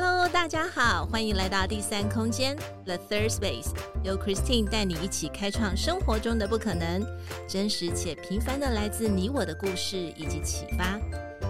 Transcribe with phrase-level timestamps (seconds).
[0.00, 3.70] Hello，大家好，欢迎来到第三空间 The Third Space，
[4.04, 7.04] 由 Christine 带你一起开创生活中的不可能，
[7.48, 11.00] 真实且平凡的来自你我的故事以及启发，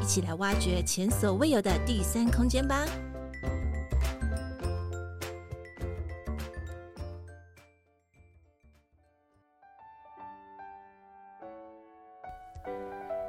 [0.01, 2.87] 一起来挖掘前所未有的第三空间吧。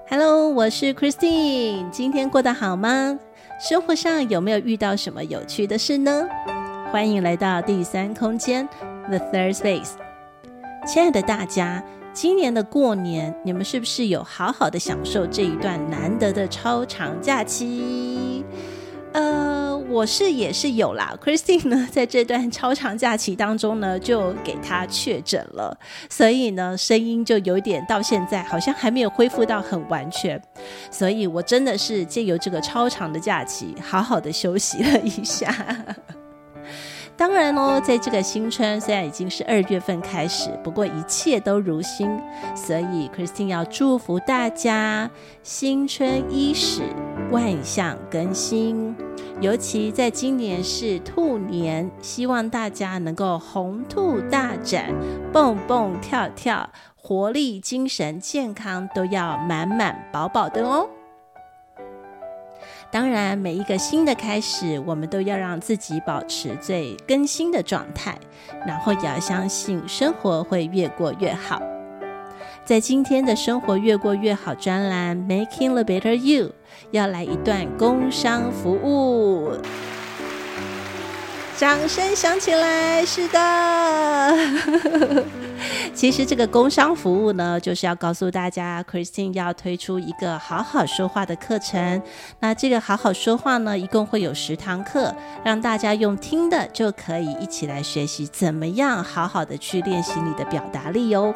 [0.08, 3.20] Hello，我是 Christine，今天过得好吗？
[3.60, 6.26] 生活上有没有遇到什么有趣的事呢？
[6.94, 8.66] 欢迎来到第三空间
[9.10, 9.90] The Third Space。
[10.88, 11.84] 亲爱的大家，
[12.14, 18.46] 今年的过年，你们是不是有好好的享受这一段难得的超长假期？
[19.12, 19.49] 呃，
[19.90, 21.18] 我是也是有啦。
[21.22, 25.76] Christine 呢，在这段 超长假期当中呢，就给她确诊了，
[26.10, 30.40] 所以呢，声音就有点到现在好像还没有恢复到很完全。
[30.92, 35.54] 所以我真的是借由这个超长的假期，好好的休息了一下。
[37.18, 42.10] 当然哦，在这个新春，虽然已经是二月份开始，不过一切都如新，
[42.56, 45.10] 所以 Christine 要祝福大家
[45.44, 46.84] 新春伊始，
[47.30, 48.96] 万象更新。
[49.42, 54.94] 尤其在今年是兔年，希望大家能够红兔大展，
[55.32, 60.90] 蹦蹦跳跳，活力、精神、健康都要满满饱饱的哦。
[62.92, 68.18] 当然，每一个新的开始，我们都要让自己保持最更新的状态，
[68.68, 71.62] 然后也要相信生活会越过越好。
[72.70, 76.52] 在今天的生活越过越好专栏，Making the Better You，
[76.92, 79.54] 要来一段工商服务。
[81.58, 83.04] 掌声响起来！
[83.04, 84.38] 是的，
[85.96, 92.00] 其实这个工商服务呢，就是要告诉大家，Christine 要推出一个好好说话的课程。
[92.40, 95.12] 那这个好好说话呢，一共会有十堂课，
[95.44, 101.34] 让大家用听的就可以一起来学习怎么样好好的去练习你的表达力哦。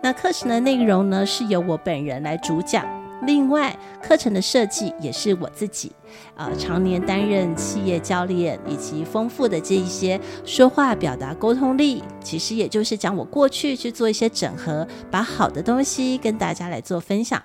[0.00, 2.86] 那课程的内容呢，是由我本人来主讲。
[3.22, 5.90] 另外，课程的设计也是我自己，
[6.36, 17.42] 呃，常年担任企业教练，以及丰富的这一些说话表达沟通力，其实也就是讲我过去去做一些整合，把好的东西跟大家来做分享。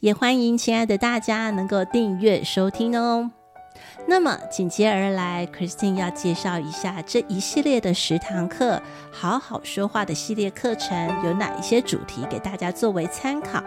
[0.00, 3.37] 也欢迎亲爱的大家能够订阅收听哦。
[4.10, 8.80] 那么紧接而来，Christine 要介绍一下这一系列的十堂课，
[9.12, 13.62] 好好说话的系列课程有哪一些主题，给大家作为参考。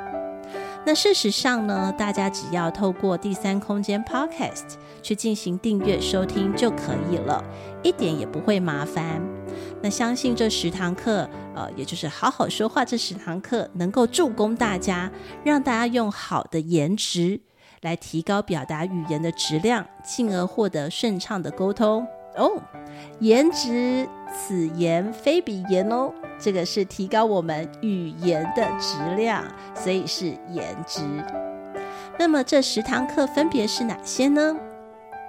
[0.84, 4.64] 那事实上呢，大家只要透过第三空间 Podcast
[5.04, 7.44] 去进行订阅收听就可以了，
[7.84, 9.22] 一点也不会麻烦。
[9.84, 15.12] 那相信这十堂课，呃，也就是好好说话这十堂课，能够助攻大家，
[15.44, 17.40] 让大家用好的颜值
[17.82, 22.06] 来提高表达语言的质量，进而获得顺畅的沟通。
[22.38, 22.62] 哦，
[23.20, 26.14] 颜值，此言非彼言哦。
[26.40, 29.44] 这个是提高我们语言的质量，
[29.76, 31.02] 所以是颜值。
[32.20, 34.56] 那么这十堂课分别是哪些呢？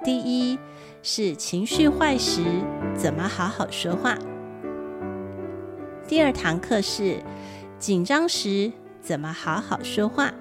[0.05, 0.59] 第一
[1.03, 2.43] 是情绪坏时
[2.95, 4.17] 怎么好好说话。
[6.07, 7.23] 第二堂课是
[7.79, 8.71] 紧张时
[9.01, 10.33] 怎么好好说话。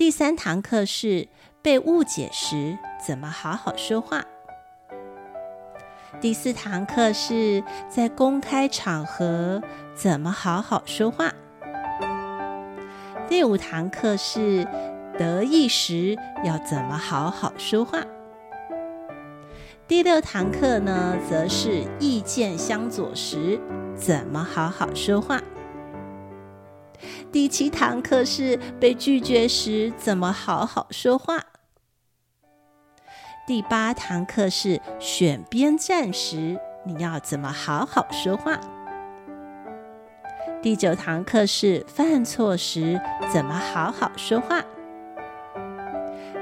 [0.00, 1.28] 第三堂课是
[1.60, 4.24] 被误解时怎么好好说话。
[6.22, 9.60] 第四堂课是在公开场合
[9.94, 11.34] 怎么好好说话。
[13.28, 14.66] 第五堂课是
[15.18, 18.02] 得意时要怎么好好说话。
[19.86, 23.60] 第六堂课呢，则是意见相左时
[23.94, 25.42] 怎么好好说话。
[27.32, 31.44] 第七堂课是被拒绝时怎么好好说话。
[33.46, 38.58] 第八堂课是选边站时，你要怎么好好说话？
[40.62, 43.00] 第九堂课是犯错时
[43.32, 44.62] 怎么好好说话？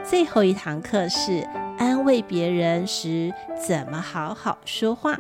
[0.05, 1.47] 最后一堂课是
[1.79, 5.17] 安慰别人时怎么好好说话？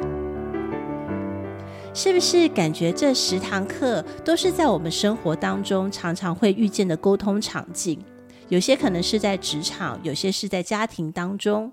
[1.94, 7.99] 是不是感觉这十堂课都是在我们生活当中常常会遇见的沟通场景？
[8.49, 11.73] 有些可能是在职场，有些是在家庭当中。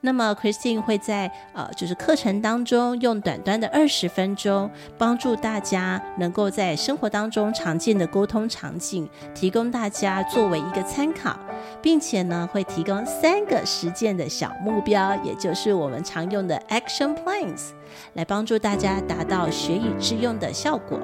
[0.00, 11.38] 那么，Christine 会在呃，就是课程当中用短短的二十分钟，帮助大家能够在生活当中常见的沟通场景，提供大家作为一个参考，
[11.80, 17.70] 并且呢，会提供三个实践的小目标，也就是我们常用的 Action Plans，
[18.14, 20.98] 来帮助大家达到学以致用的效果。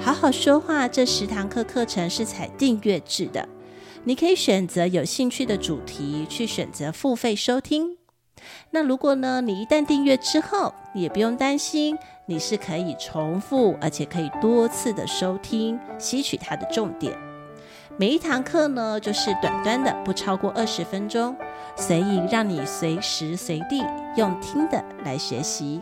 [0.00, 3.46] 好好说话这十堂课课程是采订阅制的。
[4.04, 7.98] 你可以选择有兴趣的主题去选择付费收听。
[8.72, 11.96] 那如果呢，你一旦订阅之后，你也不用担心，
[12.26, 17.16] 你是可以重复而且可以多次的收听，吸取它的重点。
[17.96, 21.36] 每一堂课呢，就是短短的，不超过二十分钟，
[21.76, 23.84] 随意让你随时随地
[24.16, 25.80] 用听的来学习。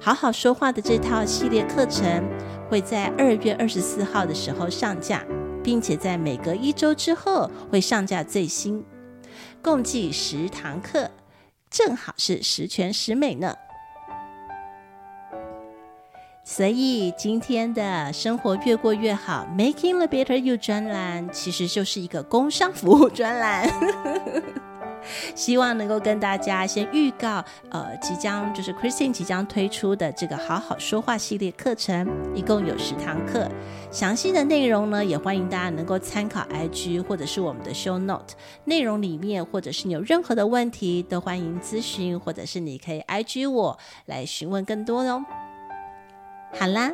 [0.00, 2.24] 好好说话的这套系列课程
[2.70, 5.22] 会在二月二十四号的时候上架，
[5.64, 8.84] 并且在每隔一周之后会上架最新，
[9.62, 11.10] 共计十堂课。
[11.70, 13.56] 正好是十全十美呢，
[16.44, 23.68] 所以今天的生活越过越好，Making the Better You 专栏其实就是一个工商服务专栏。
[25.44, 33.46] 希望能够跟大家先预告，呃，即将就是 Christine 即将推出的这个好好说话系列课程，一共有十堂课。
[33.90, 45.22] 详细的内容呢，也欢迎大家能够参考 IG 或者是我们的 Show Note 内容里面，或者是你有任何的问题，都欢迎咨询，或者是你可以 IG 我来询问更多哦。
[46.58, 46.90] 好啦，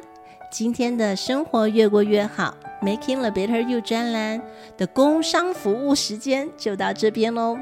[0.51, 4.43] 今天的生活越过越好，Making the Better You 专栏
[4.77, 7.57] 的工商服务时间就到这边喽。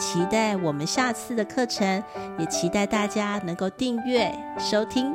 [0.00, 2.02] 期待我们下次的课程，
[2.38, 5.12] 也期待大家能够订阅收听。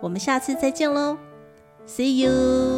[0.00, 1.18] 我们下次再见喽
[1.86, 2.69] ，See you。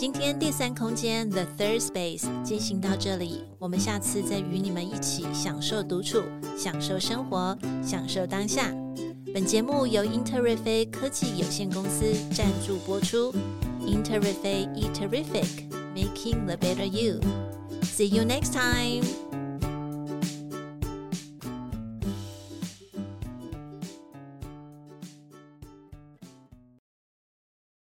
[0.00, 6.22] 今天第三空间 The Third Space 进行到这里，我们下次再与你们一起享受独处，
[6.56, 7.54] 享受生活，
[7.84, 8.74] 享受当下。
[9.34, 13.30] 本节目由英特瑞飞科技有限公司赞助播出。
[13.84, 17.20] 英特瑞飞 Eat Terrific，Making the Better You。
[17.82, 19.04] See you next time.